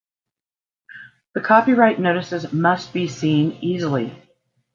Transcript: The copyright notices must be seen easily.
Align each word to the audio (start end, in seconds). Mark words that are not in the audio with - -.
The 1.35 1.41
copyright 1.41 1.99
notices 1.99 2.51
must 2.51 2.91
be 2.91 3.07
seen 3.07 3.59
easily. 3.61 4.19